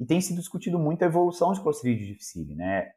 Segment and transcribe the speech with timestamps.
[0.00, 2.90] E tem sido discutido muito a evolução de Clostridium difficile, né?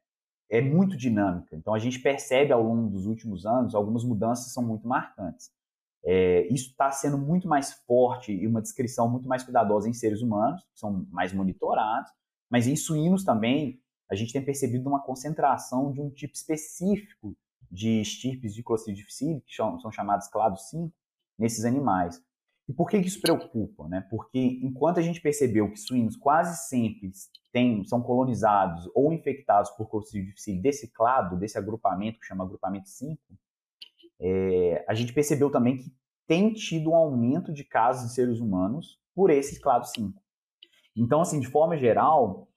[0.49, 1.53] É muito dinâmica.
[1.53, 5.51] Então a gente percebe ao longo dos últimos anos algumas mudanças são muito marcantes.
[6.05, 10.21] É, isso está sendo muito mais forte e uma descrição muito mais cuidadosa em seres
[10.21, 12.09] humanos, que são mais monitorados,
[12.49, 17.35] mas em suínos também a gente tem percebido uma concentração de um tipo específico
[17.69, 20.93] de estirpes de Clostridium difficile, que são chamados clado 5,
[21.37, 22.21] nesses animais.
[22.67, 23.87] E por que isso preocupa?
[23.89, 24.05] Né?
[24.09, 27.11] Porque enquanto a gente percebeu que suínos quase sempre
[27.51, 33.21] têm, são colonizados ou infectados por Clostridium desse clado, desse agrupamento que chama agrupamento 5,
[34.21, 35.93] é, a gente percebeu também que
[36.25, 40.21] tem tido um aumento de casos de seres humanos por esse clado 5.
[40.95, 42.47] Então, assim, de forma geral,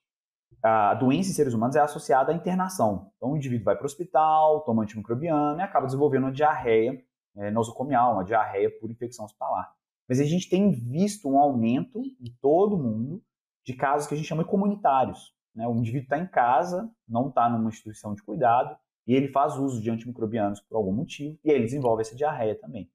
[0.62, 3.10] a doença em seres humanos é associada à internação.
[3.16, 7.02] Então, o indivíduo vai para o hospital, toma antimicrobiano e acaba desenvolvendo uma diarreia
[7.36, 9.74] é, nosocomial, uma diarreia por infecção hospitalar.
[10.08, 13.22] Mas a gente tem visto um aumento em todo mundo
[13.64, 15.34] de casos que a gente chama de comunitários.
[15.54, 15.66] Né?
[15.66, 18.76] O indivíduo está em casa, não está numa instituição de cuidado,
[19.06, 22.90] e ele faz uso de antimicrobianos por algum motivo, e ele desenvolve essa diarreia também.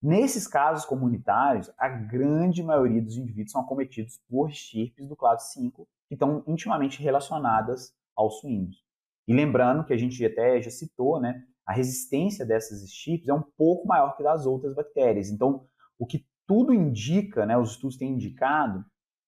[0.00, 5.88] Nesses casos comunitários, a grande maioria dos indivíduos são acometidos por estirpes do clado 5,
[6.08, 8.84] que estão intimamente relacionadas aos suínos.
[9.26, 13.42] E lembrando que a gente até já citou, né, a resistência dessas estirpes é um
[13.42, 15.28] pouco maior que das outras bactérias.
[15.28, 15.66] Então,
[15.98, 18.84] o que tudo indica, né, os estudos têm indicado,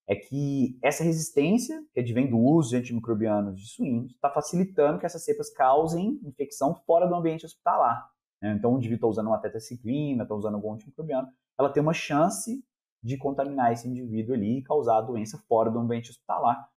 [0.08, 5.06] é que essa resistência, que advém do uso de antimicrobianos de suínos, está facilitando que
[5.06, 8.10] essas cepas causem infecção fora do ambiente hospitalar.
[8.42, 8.54] Né?
[8.58, 12.64] Então, o indivíduo está usando uma tetraciclina, está usando algum antimicrobiano, ela tem uma chance
[13.02, 16.66] de contaminar esse indivíduo ali e causar a doença fora do ambiente hospitalar.